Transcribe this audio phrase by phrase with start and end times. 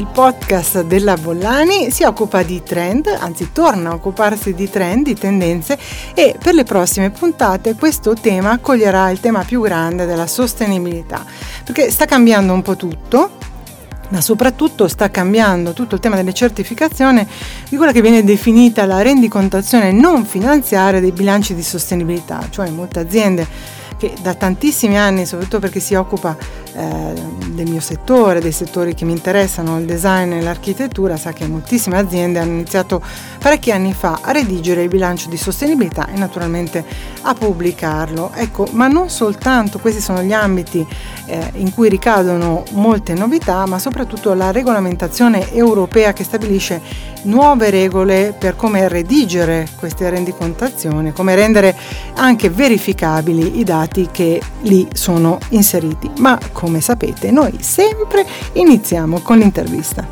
[0.00, 5.14] il podcast della Bollani si occupa di trend, anzi torna a occuparsi di trend, di
[5.14, 5.78] tendenze
[6.14, 11.22] e per le prossime puntate questo tema accoglierà il tema più grande della sostenibilità,
[11.64, 13.32] perché sta cambiando un po' tutto,
[14.08, 17.26] ma soprattutto sta cambiando tutto il tema delle certificazioni
[17.68, 23.00] di quella che viene definita la rendicontazione non finanziaria dei bilanci di sostenibilità, cioè molte
[23.00, 23.46] aziende
[24.00, 26.34] che da tantissimi anni, soprattutto perché si occupa
[26.72, 27.12] eh,
[27.50, 31.98] del mio settore, dei settori che mi interessano, il design e l'architettura, sa che moltissime
[31.98, 33.02] aziende hanno iniziato
[33.38, 36.82] parecchi anni fa a redigere il bilancio di sostenibilità e naturalmente
[37.22, 38.30] a pubblicarlo.
[38.34, 40.86] Ecco, ma non soltanto questi sono gli ambiti
[41.26, 46.80] eh, in cui ricadono molte novità, ma soprattutto la regolamentazione europea che stabilisce
[47.22, 51.76] nuove regole per come redigere queste rendicontazioni, come rendere
[52.14, 56.10] anche verificabili i dati che lì sono inseriti.
[56.18, 60.06] Ma come sapete, noi sempre iniziamo con l'intervista.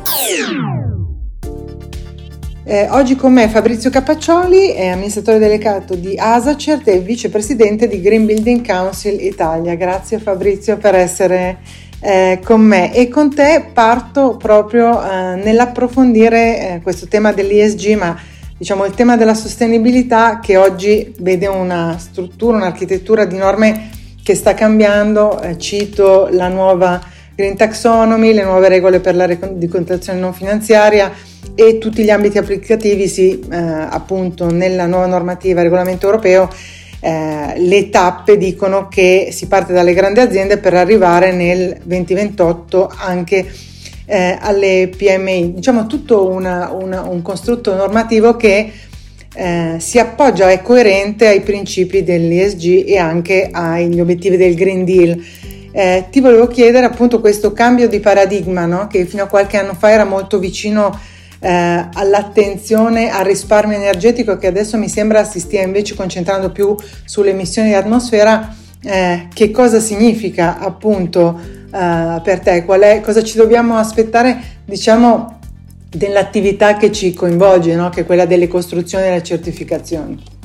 [2.63, 8.27] Eh, oggi con me Fabrizio Capaccioli, è amministratore delegato di Asacert e vicepresidente di Green
[8.27, 9.73] Building Council Italia.
[9.73, 11.57] Grazie Fabrizio per essere
[12.01, 18.15] eh, con me e con te parto proprio eh, nell'approfondire eh, questo tema dell'ESG, ma
[18.59, 23.89] diciamo il tema della sostenibilità che oggi vede una struttura, un'architettura di norme
[24.21, 25.41] che sta cambiando.
[25.41, 27.01] Eh, cito la nuova
[27.33, 31.09] Green Taxonomy, le nuove regole per la rendicontazione non finanziaria
[31.55, 36.49] e tutti gli ambiti applicativi, sì, eh, appunto nella nuova normativa regolamento europeo
[36.99, 43.49] eh, le tappe dicono che si parte dalle grandi aziende per arrivare nel 2028 anche
[44.09, 45.53] eh, alle PMI.
[45.53, 48.71] Diciamo tutto una, una, un costrutto normativo che
[49.35, 55.23] eh, si appoggia, è coerente ai principi dell'ESG e anche agli obiettivi del Green Deal.
[55.71, 58.87] Eh, ti volevo chiedere appunto questo cambio di paradigma no?
[58.87, 60.99] che fino a qualche anno fa era molto vicino
[61.41, 67.29] eh, all'attenzione al risparmio energetico che adesso mi sembra si stia invece concentrando più sulle
[67.29, 72.65] emissioni di atmosfera, eh, che cosa significa appunto eh, per te?
[72.65, 75.39] È, cosa ci dobbiamo aspettare diciamo
[75.89, 77.89] dell'attività che ci coinvolge, no?
[77.89, 80.37] che è quella delle costruzioni e delle certificazioni?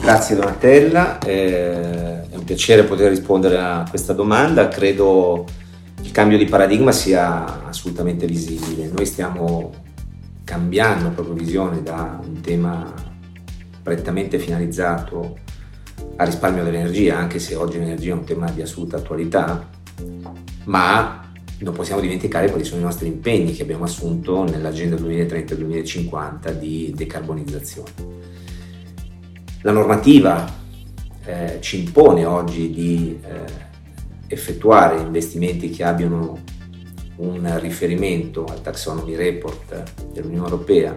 [0.00, 5.46] Grazie Donatella, eh, è un piacere poter rispondere a questa domanda, credo
[6.02, 8.90] il cambio di paradigma sia assolutamente visibile.
[8.94, 9.72] Noi stiamo
[10.44, 12.92] cambiando proprio visione da un tema
[13.82, 15.38] prettamente finalizzato
[16.16, 19.66] al risparmio dell'energia, anche se oggi l'energia è un tema di assoluta attualità,
[20.64, 26.92] ma non possiamo dimenticare quali sono i nostri impegni che abbiamo assunto nell'agenda 2030-2050 di
[26.94, 27.90] decarbonizzazione.
[29.62, 30.52] La normativa
[31.24, 33.62] eh, ci impone oggi di eh,
[34.26, 36.38] effettuare investimenti che abbiano
[37.16, 40.94] un riferimento al taxonomy report dell'Unione Europea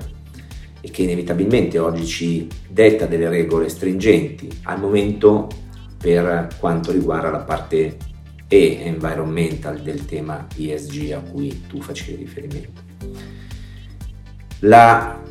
[0.82, 5.48] e che inevitabilmente oggi ci detta delle regole stringenti al momento
[5.98, 7.98] per quanto riguarda la parte
[8.48, 12.82] E environmental del tema ESG a cui tu facevi riferimento.
[14.60, 15.22] La,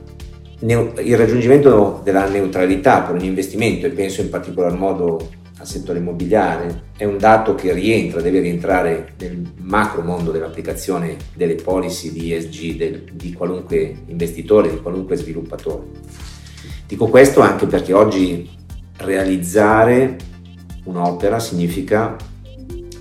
[0.61, 6.85] il raggiungimento della neutralità per un investimento e penso in particolar modo al settore immobiliare,
[6.97, 12.77] è un dato che rientra, deve rientrare nel macro mondo dell'applicazione delle policy di ESG
[12.77, 15.85] del, di qualunque investitore, di qualunque sviluppatore.
[16.87, 18.49] Dico questo anche perché oggi
[18.99, 20.17] realizzare
[20.85, 22.17] un'opera significa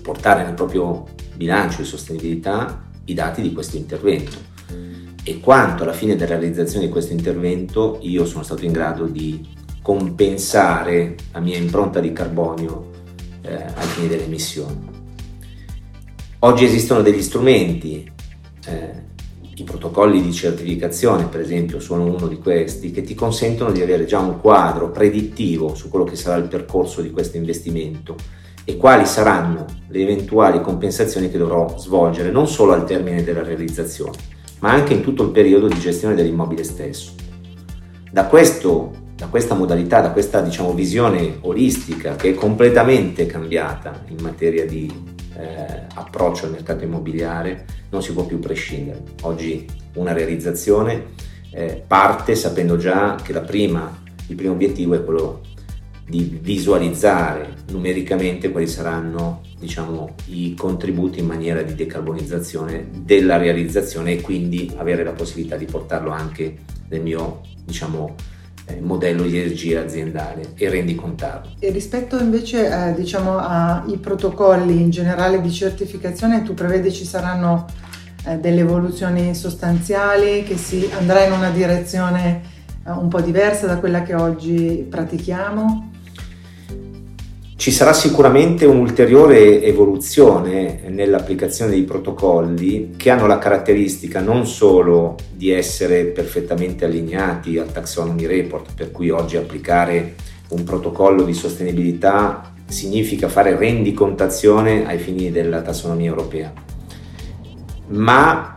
[0.05, 1.05] portare nel proprio
[1.35, 4.38] bilancio di sostenibilità i dati di questo intervento
[5.23, 9.43] e quanto alla fine della realizzazione di questo intervento io sono stato in grado di
[9.81, 12.91] compensare la mia impronta di carbonio
[13.41, 14.93] eh, ai fini delle emissioni.
[16.39, 18.07] Oggi esistono degli strumenti,
[18.67, 19.03] eh,
[19.55, 24.05] i protocolli di certificazione per esempio sono uno di questi, che ti consentono di avere
[24.05, 28.16] già un quadro predittivo su quello che sarà il percorso di questo investimento
[28.66, 34.17] e quali saranno le eventuali compensazioni che dovrò svolgere non solo al termine della realizzazione,
[34.59, 37.14] ma anche in tutto il periodo di gestione dell'immobile stesso.
[38.12, 44.17] Da questo da questa modalità, da questa diciamo, visione olistica che è completamente cambiata in
[44.22, 44.91] materia di
[45.38, 49.02] eh, approccio al mercato immobiliare, non si può più prescindere.
[49.22, 51.14] Oggi una realizzazione
[51.52, 55.41] eh, parte sapendo già che prima, il primo obiettivo è quello
[56.07, 64.22] di visualizzare numericamente quali saranno diciamo, i contributi in maniera di decarbonizzazione della realizzazione e
[64.22, 66.57] quindi avere la possibilità di portarlo anche
[66.90, 68.13] nel mio diciamo,
[68.67, 71.53] eh, modello di energia aziendale e rendicontarlo.
[71.59, 77.66] E rispetto invece eh, diciamo, ai protocolli in generale di certificazione, tu prevedi ci saranno
[78.28, 82.41] eh, delle evoluzioni sostanziali, che si andrà in una direzione
[82.85, 85.93] eh, un po' diversa da quella che oggi pratichiamo?
[87.57, 95.52] Ci sarà sicuramente un'ulteriore evoluzione nell'applicazione dei protocolli che hanno la caratteristica non solo di
[95.52, 100.16] essere perfettamente allineati al Taxonomy Report, per cui oggi applicare
[100.49, 106.52] un protocollo di sostenibilità significa fare rendicontazione ai fini della tassonomia europea,
[107.87, 108.54] ma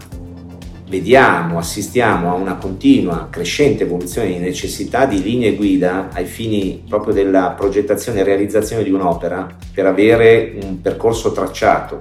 [0.89, 7.13] vediamo, assistiamo a una continua crescente evoluzione di necessità di linee guida ai fini proprio
[7.13, 11.99] della progettazione e realizzazione di un'opera per avere un percorso tracciato.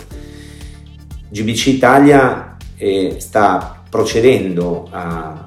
[1.29, 5.45] GBC Italia eh, sta procedendo a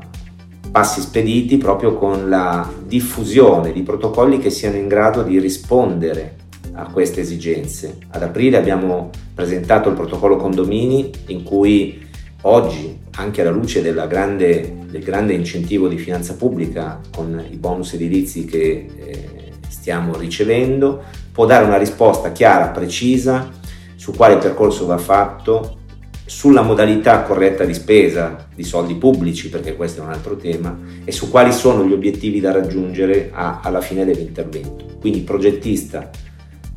[0.71, 6.37] passi spediti proprio con la diffusione di protocolli che siano in grado di rispondere
[6.73, 7.99] a queste esigenze.
[8.11, 12.07] Ad aprile abbiamo presentato il protocollo condomini in cui
[12.43, 18.45] oggi, anche alla luce grande, del grande incentivo di finanza pubblica con i bonus edilizi
[18.45, 19.29] che eh,
[19.69, 21.03] stiamo ricevendo,
[21.33, 23.51] può dare una risposta chiara, precisa
[23.97, 25.79] su quale percorso va fatto,
[26.25, 31.11] sulla modalità corretta di spesa di soldi pubblici, perché questo è un altro tema, e
[31.11, 34.85] su quali sono gli obiettivi da raggiungere a, alla fine dell'intervento.
[35.01, 36.09] Quindi progettista,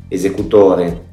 [0.08, 1.04] esecutore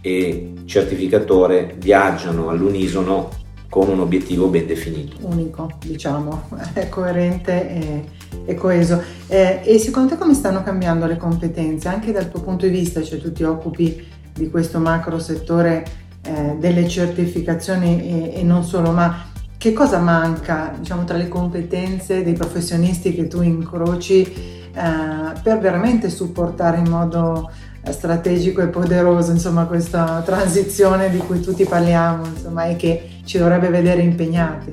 [0.00, 3.30] e certificatore viaggiano all'unisono
[3.68, 5.16] con un obiettivo ben definito.
[5.20, 8.04] Unico, diciamo, è coerente e,
[8.44, 9.02] e coeso.
[9.26, 13.02] Eh, e secondo te come stanno cambiando le competenze, anche dal tuo punto di vista,
[13.02, 15.84] cioè tu ti occupi di questo macro settore
[16.22, 19.26] eh, delle certificazioni e, e, non solo, ma
[19.56, 26.08] che cosa manca diciamo, tra le competenze dei professionisti che tu incroci eh, per veramente
[26.08, 27.50] supportare in modo
[27.92, 33.68] strategico e poderoso insomma questa transizione di cui tutti parliamo insomma e che ci dovrebbe
[33.68, 34.72] vedere impegnati.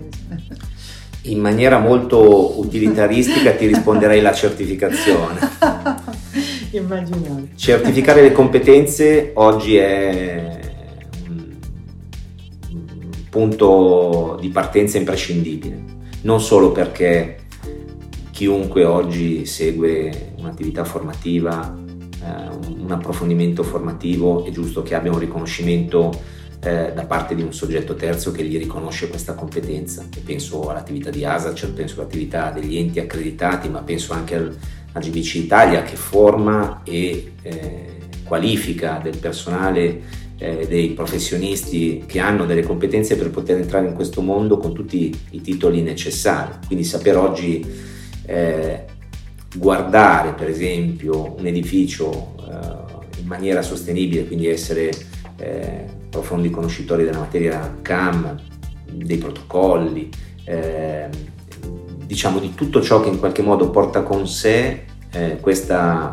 [1.23, 5.39] In maniera molto utilitaristica ti risponderei la certificazione.
[6.71, 10.59] Immaginare certificare le competenze oggi è
[11.29, 15.93] un punto di partenza imprescindibile
[16.25, 17.37] non solo perché
[18.31, 21.73] chiunque oggi segue un'attività formativa
[22.79, 26.11] un approfondimento formativo, è giusto che abbia un riconoscimento
[26.61, 30.05] eh, da parte di un soggetto terzo che gli riconosce questa competenza.
[30.15, 34.55] E penso all'attività di ASACER, penso all'attività degli enti accreditati, ma penso anche al,
[34.93, 37.93] a GBC Italia che forma e eh,
[38.23, 44.21] qualifica del personale eh, dei professionisti che hanno delle competenze per poter entrare in questo
[44.21, 46.53] mondo con tutti i titoli necessari.
[46.65, 47.65] Quindi saper oggi
[48.25, 48.85] eh,
[49.57, 54.91] guardare per esempio un edificio eh, in maniera sostenibile, quindi essere
[55.37, 58.39] eh, profondi conoscitori della materia CAM,
[58.91, 60.09] dei protocolli,
[60.45, 61.09] eh,
[62.05, 66.09] diciamo di tutto ciò che in qualche modo porta con sé eh, questa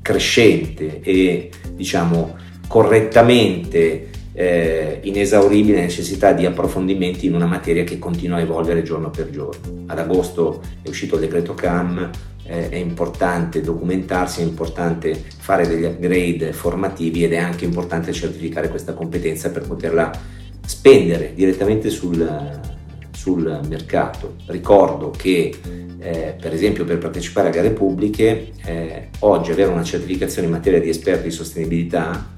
[0.00, 2.36] crescente e diciamo
[2.68, 9.30] correttamente eh, inesauribile necessità di approfondimenti in una materia che continua a evolvere giorno per
[9.30, 9.84] giorno.
[9.86, 12.10] Ad agosto è uscito il decreto CAM,
[12.44, 18.68] eh, è importante documentarsi, è importante fare degli upgrade formativi ed è anche importante certificare
[18.68, 20.10] questa competenza per poterla
[20.66, 22.60] spendere direttamente sul,
[23.12, 24.34] sul mercato.
[24.48, 25.54] Ricordo che
[25.98, 30.78] eh, per esempio per partecipare a gare pubbliche eh, oggi avere una certificazione in materia
[30.78, 32.35] di esperti di sostenibilità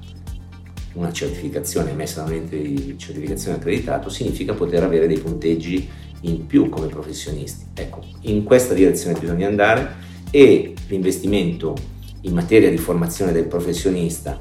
[0.93, 5.87] una certificazione emessa da un ente di certificazione accreditato significa poter avere dei punteggi
[6.21, 7.65] in più come professionisti.
[7.73, 11.75] Ecco, in questa direzione bisogna andare e l'investimento
[12.21, 14.37] in materia di formazione del professionista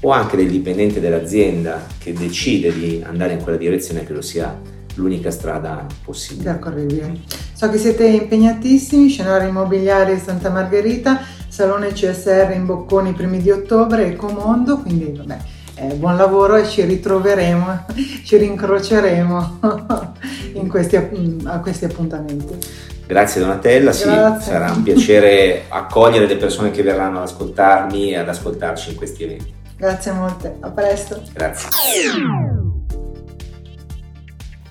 [0.00, 4.60] o anche del dipendente dell'azienda che decide di andare in quella direzione credo sia
[4.96, 6.50] l'unica strada possibile.
[6.50, 7.18] D'accordo,
[7.54, 13.50] so che siete impegnatissimi, scenario immobiliare Santa Margherita, Salone CSR in Bocconi i primi di
[13.50, 15.51] ottobre, Ecomondo, quindi vabbè
[15.82, 17.86] eh, buon lavoro e ci ritroveremo,
[18.24, 19.58] ci rincroceremo
[20.68, 22.58] questi, a questi appuntamenti.
[23.06, 24.40] Grazie Donatella, Grazie.
[24.40, 28.96] sì, sarà un piacere accogliere le persone che verranno ad ascoltarmi e ad ascoltarci in
[28.96, 29.52] questi eventi.
[29.76, 31.20] Grazie molte, a presto.
[31.32, 31.68] Grazie.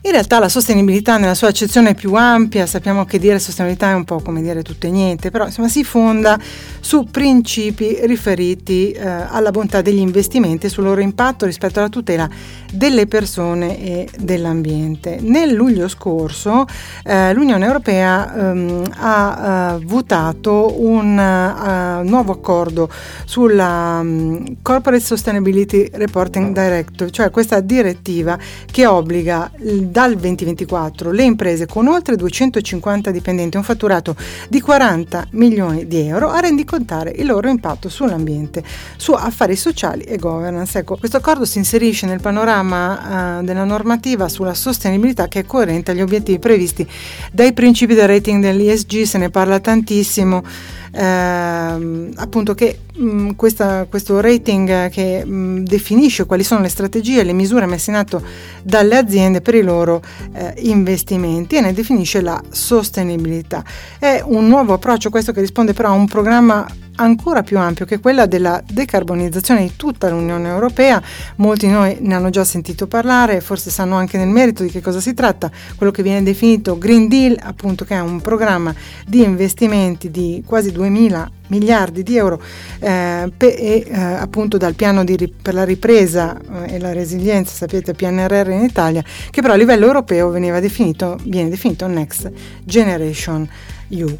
[0.03, 4.03] In realtà la sostenibilità nella sua accezione più ampia, sappiamo che dire sostenibilità è un
[4.03, 6.39] po' come dire tutto e niente, però insomma si fonda
[6.79, 12.27] su principi riferiti eh, alla bontà degli investimenti e sul loro impatto rispetto alla tutela
[12.71, 15.19] delle persone e dell'ambiente.
[15.21, 16.65] Nel luglio scorso
[17.03, 22.89] eh, l'Unione Europea ehm, ha uh, votato un uh, nuovo accordo
[23.25, 29.51] sulla um, Corporate Sustainability Reporting Directive, cioè questa direttiva che obbliga
[29.91, 34.15] dal 2024 le imprese con oltre 250 dipendenti e un fatturato
[34.47, 38.63] di 40 milioni di euro a rendicontare il loro impatto sull'ambiente,
[38.95, 40.79] su affari sociali e governance.
[40.79, 45.91] Ecco, questo accordo si inserisce nel panorama uh, della normativa sulla sostenibilità che è coerente
[45.91, 46.87] agli obiettivi previsti
[47.31, 50.43] dai principi del rating dell'ISG, se ne parla tantissimo
[50.91, 57.23] ehm, appunto che mh, questa, questo rating che mh, definisce quali sono le strategie e
[57.23, 58.21] le misure messe in atto
[58.63, 60.01] dalle aziende per i loro
[60.33, 63.63] eh, investimenti e ne definisce la sostenibilità.
[63.97, 67.99] È un nuovo approccio questo che risponde però a un programma ancora più ampio che
[67.99, 71.01] quella della decarbonizzazione di tutta l'Unione Europea.
[71.37, 74.81] Molti di noi ne hanno già sentito parlare, forse sanno anche nel merito di che
[74.81, 78.73] cosa si tratta, quello che viene definito Green Deal, appunto che è un programma
[79.05, 82.41] di investimenti di quasi 2000 miliardi di euro
[82.79, 87.53] eh, pe, e eh, appunto dal piano di, per la ripresa eh, e la resilienza,
[87.53, 92.31] sapete PNRR in Italia, che però a livello europeo veniva definito, viene definito Next
[92.63, 93.47] Generation
[93.89, 94.15] EU.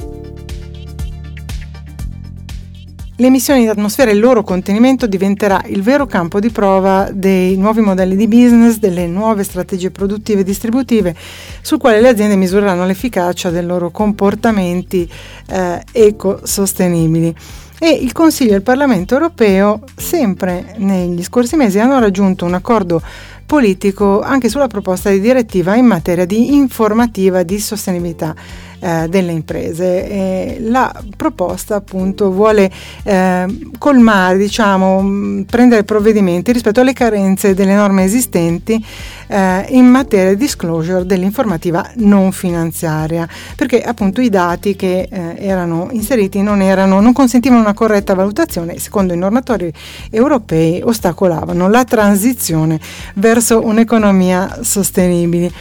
[3.22, 7.56] Le emissioni in atmosfera e il loro contenimento diventerà il vero campo di prova dei
[7.56, 11.16] nuovi modelli di business, delle nuove strategie produttive e distributive,
[11.62, 15.08] sul quale le aziende misureranno l'efficacia dei loro comportamenti
[15.50, 17.36] eh, ecosostenibili.
[17.78, 23.04] E il Consiglio e il Parlamento europeo, sempre negli scorsi mesi, hanno raggiunto un accordo
[23.46, 28.34] politico anche sulla proposta di direttiva in materia di informativa di sostenibilità
[28.82, 30.10] eh, delle imprese.
[30.10, 32.70] E la proposta appunto vuole
[33.04, 33.46] eh,
[33.78, 38.84] colmare, diciamo, prendere provvedimenti rispetto alle carenze delle norme esistenti
[39.28, 45.88] eh, in materia di disclosure dell'informativa non finanziaria, perché appunto i dati che eh, erano
[45.92, 49.72] inseriti non, erano, non consentivano una corretta valutazione secondo i normatori
[50.10, 52.80] europei ostacolavano la transizione
[53.16, 55.52] verso un'economia sostenibile.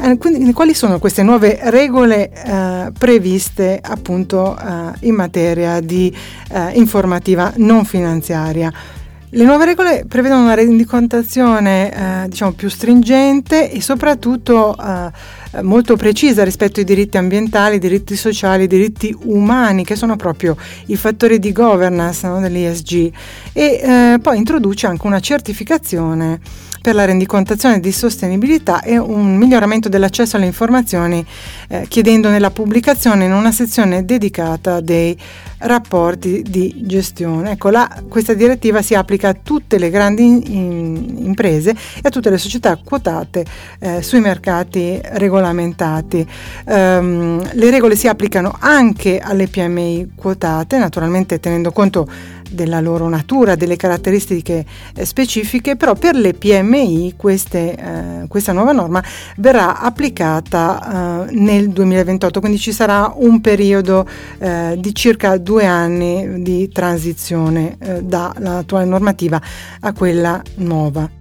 [0.00, 6.14] Eh, quindi, quali sono queste nuove regole eh, previste appunto eh, in materia di
[6.52, 8.72] eh, informativa non finanziaria?
[9.30, 11.92] Le nuove regole prevedono una rendicontazione
[12.24, 18.14] eh, diciamo più stringente e soprattutto eh, molto precisa rispetto ai diritti ambientali, ai diritti
[18.14, 23.12] sociali, ai diritti umani, che sono proprio i fattori di governance no, dell'ISG.
[23.52, 26.40] E poi introduce anche una certificazione
[26.88, 31.22] per la rendicontazione di sostenibilità e un miglioramento dell'accesso alle informazioni
[31.68, 35.14] eh, chiedendo nella pubblicazione in una sezione dedicata dei
[35.58, 37.52] rapporti di gestione.
[37.52, 42.30] Ecco, la, questa direttiva si applica a tutte le grandi in, imprese e a tutte
[42.30, 43.44] le società quotate
[43.80, 46.26] eh, sui mercati regolamentati.
[46.64, 52.08] Um, le regole si applicano anche alle PMI quotate, naturalmente tenendo conto
[52.50, 54.64] della loro natura, delle caratteristiche
[54.94, 59.02] eh, specifiche, però per le PMI queste, eh, questa nuova norma
[59.36, 64.06] verrà applicata eh, nel 2028, quindi ci sarà un periodo
[64.38, 69.40] eh, di circa due anni di transizione eh, dall'attuale normativa
[69.80, 71.17] a quella nuova.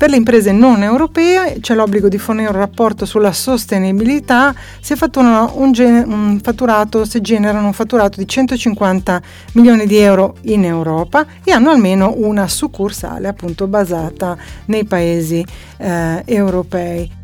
[0.00, 5.46] Per le imprese non europee c'è l'obbligo di fornire un rapporto sulla sostenibilità se, un,
[6.06, 9.20] un fatturato, se generano un fatturato di 150
[9.52, 15.44] milioni di euro in Europa e hanno almeno una succursale appunto basata nei paesi
[15.76, 17.19] eh, europei.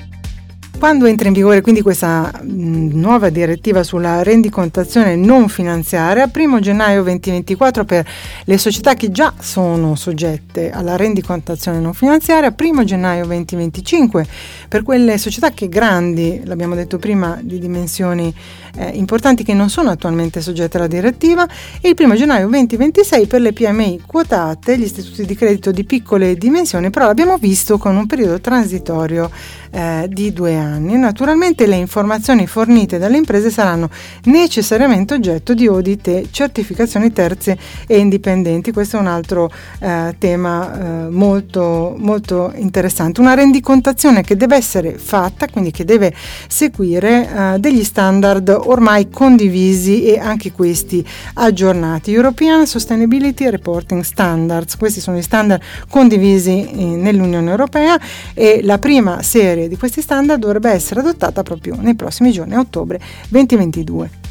[0.79, 7.85] Quando entra in vigore quindi questa nuova direttiva sulla rendicontazione non finanziaria, 1 gennaio 2024
[7.85, 8.07] per
[8.45, 14.27] le società che già sono soggette alla rendicontazione non finanziaria, 1 gennaio 2025
[14.69, 18.33] per quelle società che grandi, l'abbiamo detto prima, di dimensioni
[18.77, 21.47] eh, importanti che non sono attualmente soggette alla direttiva
[21.81, 26.37] e il 1 gennaio 2026 per le PMI quotate, gli istituti di credito di piccole
[26.37, 29.31] dimensioni, però l'abbiamo visto con un periodo transitorio
[29.71, 30.97] eh, di due anni.
[30.97, 33.91] Naturalmente le informazioni fornite dalle imprese saranno
[34.25, 38.73] necessariamente oggetto di audit e certificazioni terze e indipendenti.
[38.73, 43.21] Questo è un altro eh, tema eh, molto, molto interessante.
[43.21, 46.15] Una rendicontazione che deve essere fatta, quindi che deve
[46.49, 51.05] seguire eh, degli standard ormai condivisi e anche questi
[51.35, 52.13] aggiornati.
[52.13, 57.99] European Sustainability Reporting Standards, questi sono i standard condivisi eh, nell'Unione Europea
[58.35, 63.01] e la prima serie di questi standard dovrebbe essere adottata proprio nei prossimi giorni, ottobre
[63.29, 64.26] 2022.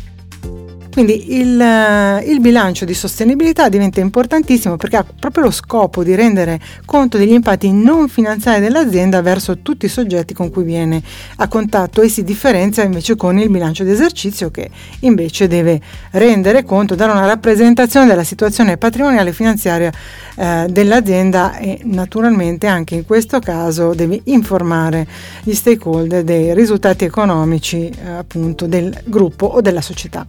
[0.95, 6.15] Quindi il, eh, il, bilancio di sostenibilità diventa importantissimo perché ha proprio lo scopo di
[6.15, 11.03] rendere conto degli impatti non finanziari dell'azienda verso tutti i soggetti con cui viene
[11.35, 14.69] a contatto e si differenzia invece con il bilancio di esercizio che
[15.01, 19.91] invece deve rendere conto, dare una rappresentazione della situazione patrimoniale e finanziaria
[20.37, 25.05] eh, dell'azienda e naturalmente anche in questo caso deve informare
[25.43, 30.25] gli stakeholder dei risultati economici eh, appunto del gruppo o della società.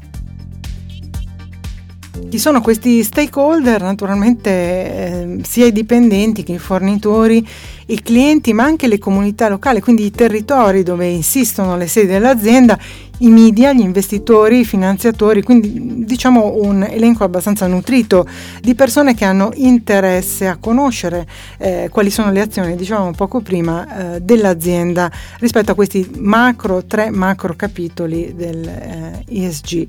[2.37, 3.81] Chi sono questi stakeholder?
[3.81, 7.43] Naturalmente eh, sia i dipendenti che i fornitori
[7.87, 12.79] i clienti ma anche le comunità locali, quindi i territori dove insistono le sedi dell'azienda,
[13.19, 18.27] i media, gli investitori, i finanziatori, quindi diciamo un elenco abbastanza nutrito
[18.61, 21.27] di persone che hanno interesse a conoscere
[21.59, 27.11] eh, quali sono le azioni, diciamo poco prima, eh, dell'azienda rispetto a questi macro, tre
[27.11, 29.89] macro capitoli del eh, ESG.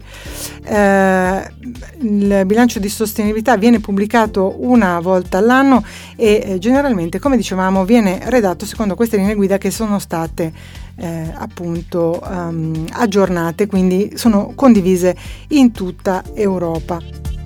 [0.64, 1.52] Eh,
[2.00, 5.84] il bilancio di sostenibilità viene pubblicato una volta all'anno
[6.16, 10.52] e eh, generalmente, come dicevamo, viene redatto secondo queste linee guida che sono state
[10.98, 15.16] eh, appunto um, aggiornate, quindi sono condivise
[15.50, 17.37] in tutta Europa.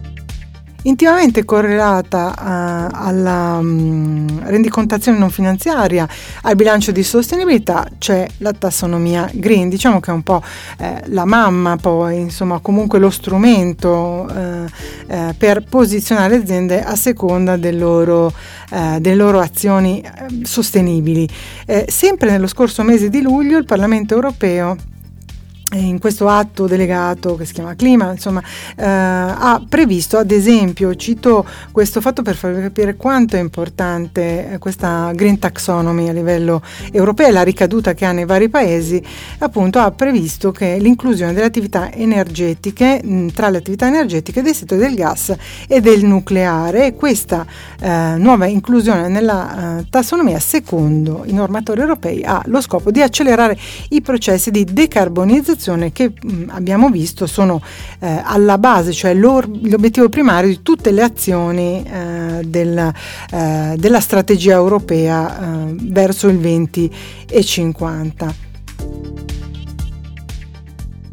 [0.84, 6.08] Intimamente correlata uh, alla um, rendicontazione non finanziaria,
[6.42, 10.42] al bilancio di sostenibilità c'è la tassonomia green, diciamo che è un po'
[10.80, 14.66] eh, la mamma poi, insomma comunque lo strumento eh,
[15.06, 18.34] eh, per posizionare le aziende a seconda del loro,
[18.72, 21.30] eh, delle loro azioni eh, sostenibili.
[21.68, 24.76] Eh, sempre nello scorso mese di luglio il Parlamento europeo
[25.74, 28.42] in questo atto delegato che si chiama Clima, insomma,
[28.76, 34.58] eh, ha previsto, ad esempio, cito questo fatto per farvi capire quanto è importante eh,
[34.58, 36.62] questa green taxonomy a livello
[36.92, 39.02] europeo e la ricaduta che ha nei vari paesi,
[39.40, 44.82] appunto ha previsto che l'inclusione delle attività energetiche mh, tra le attività energetiche dei settori
[44.82, 45.34] del gas
[45.68, 46.88] e del nucleare.
[46.88, 47.46] E questa
[47.80, 53.58] eh, nuova inclusione nella eh, tassonomia, secondo i normatori europei, ha lo scopo di accelerare
[53.90, 57.62] i processi di decarbonizzazione comunicazione che mh, abbiamo visto sono
[58.00, 62.92] eh, alla base, cioè l'obiettivo primario di tutte le azioni eh, del,
[63.32, 68.50] eh, della strategia europea eh, verso il 2050.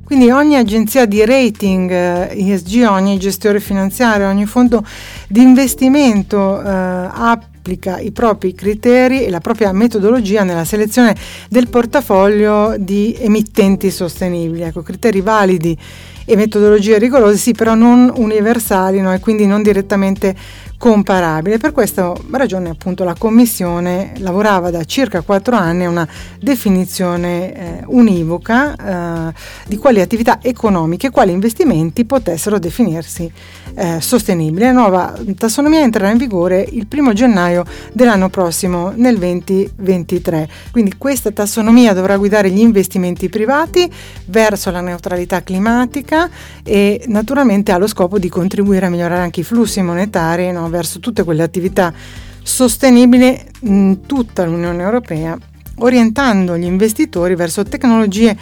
[0.05, 4.83] Quindi ogni agenzia di rating ESG, eh, ogni gestore finanziario, ogni fondo
[5.29, 11.15] di investimento eh, ha applica i propri criteri e la propria metodologia nella selezione
[11.51, 14.63] del portafoglio di emittenti sostenibili.
[14.63, 15.77] Ecco, criteri validi
[16.25, 19.13] e metodologie rigorose, sì, però non universali no?
[19.13, 20.35] e quindi non direttamente
[20.79, 21.59] comparabile.
[21.59, 26.09] Per questa ragione appunto la Commissione lavorava da circa quattro anni a una
[26.41, 29.35] definizione eh, univoca eh,
[29.67, 33.31] di quali attività economiche e quali investimenti potessero definirsi
[33.75, 34.65] eh, sostenibili.
[34.65, 40.49] La nuova tassonomia entrerà in vigore il primo gennaio dell'anno prossimo, nel 2023.
[40.71, 43.91] Quindi questa tassonomia dovrà guidare gli investimenti privati
[44.27, 46.31] verso la neutralità climatica
[46.63, 51.01] e naturalmente ha lo scopo di contribuire a migliorare anche i flussi monetari no, verso
[51.01, 51.93] tutte quelle attività
[52.43, 55.37] sostenibili in tutta l'Unione Europea,
[55.79, 58.37] orientando gli investitori verso tecnologie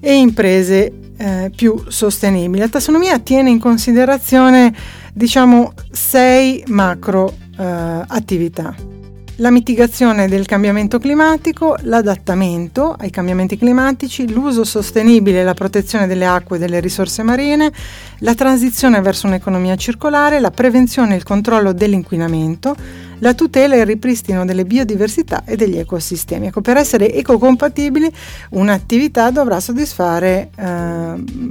[0.00, 2.60] e imprese eh, più sostenibili.
[2.60, 4.74] La tassonomia tiene in considerazione
[5.12, 7.64] diciamo sei macro eh,
[8.06, 8.74] attività
[9.40, 16.26] la mitigazione del cambiamento climatico, l'adattamento ai cambiamenti climatici, l'uso sostenibile e la protezione delle
[16.26, 17.72] acque e delle risorse marine,
[18.18, 22.76] la transizione verso un'economia circolare, la prevenzione e il controllo dell'inquinamento,
[23.20, 26.48] la tutela e il ripristino delle biodiversità e degli ecosistemi.
[26.48, 28.12] Ecco, per essere ecocompatibili
[28.50, 30.64] un'attività dovrà soddisfare eh,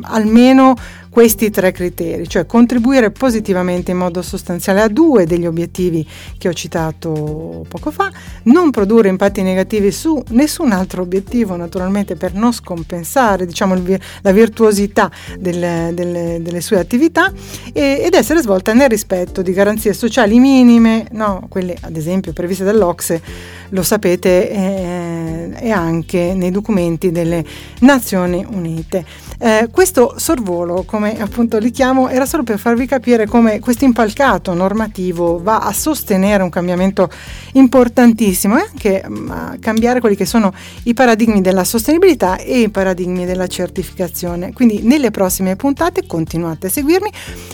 [0.01, 0.75] almeno
[1.09, 6.53] questi tre criteri, cioè contribuire positivamente in modo sostanziale a due degli obiettivi che ho
[6.53, 8.11] citato poco fa,
[8.43, 13.75] non produrre impatti negativi su nessun altro obiettivo, naturalmente per non scompensare diciamo,
[14.21, 17.31] la virtuosità delle, delle, delle sue attività
[17.73, 22.63] e, ed essere svolta nel rispetto di garanzie sociali minime, no, quelle ad esempio previste
[22.63, 23.21] dall'Ocse,
[23.69, 27.43] lo sapete, eh, e anche nei documenti delle
[27.79, 29.05] Nazioni Unite.
[29.41, 34.53] Eh, questo sorvolo, come appunto li chiamo, era solo per farvi capire come questo impalcato
[34.53, 37.09] normativo va a sostenere un cambiamento
[37.53, 42.69] importantissimo e anche mm, a cambiare quelli che sono i paradigmi della sostenibilità e i
[42.69, 44.51] paradigmi della certificazione.
[44.51, 47.09] Quindi nelle prossime puntate continuate a seguirmi,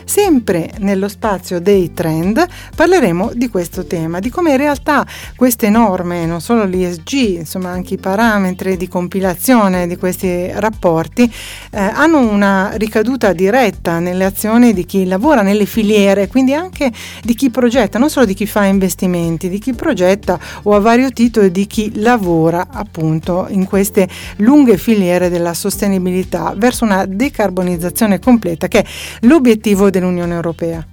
[0.05, 2.43] sempre nello spazio dei trend
[2.75, 7.93] parleremo di questo tema, di come in realtà queste norme, non solo l'ISG, insomma anche
[7.93, 11.31] i parametri di compilazione di questi rapporti,
[11.75, 16.89] eh, hanno una ricaduta diretta nelle azioni di chi lavora nelle filiere, quindi anche
[17.21, 21.11] di chi progetta, non solo di chi fa investimenti, di chi progetta o a vario
[21.11, 24.07] titolo di chi lavora appunto in queste
[24.37, 28.85] lunghe filiere della sostenibilità verso una decarbonizzazione completa che è
[29.21, 30.85] l'obiettivo dell'Unione Europea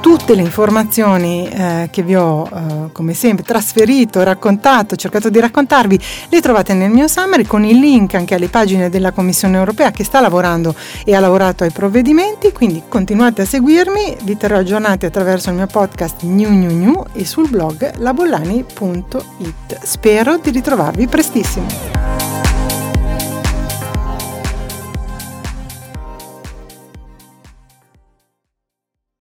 [0.00, 6.00] tutte le informazioni eh, che vi ho eh, come sempre trasferito, raccontato, cercato di raccontarvi,
[6.28, 10.04] le trovate nel mio summary con il link anche alle pagine della Commissione europea che
[10.04, 15.50] sta lavorando e ha lavorato ai provvedimenti, quindi continuate a seguirmi, vi terrò aggiornati attraverso
[15.50, 19.78] il mio podcast New New New e sul blog labollani.it.
[19.82, 22.07] Spero di ritrovarvi prestissimo.